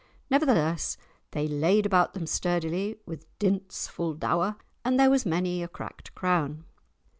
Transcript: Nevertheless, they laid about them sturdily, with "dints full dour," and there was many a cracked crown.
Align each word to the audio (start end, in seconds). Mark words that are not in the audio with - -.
Nevertheless, 0.31 0.97
they 1.29 1.47
laid 1.47 1.85
about 1.85 2.15
them 2.15 2.25
sturdily, 2.25 2.97
with 3.05 3.27
"dints 3.37 3.87
full 3.87 4.15
dour," 4.15 4.55
and 4.83 4.99
there 4.99 5.11
was 5.11 5.27
many 5.27 5.61
a 5.61 5.67
cracked 5.67 6.15
crown. 6.15 6.65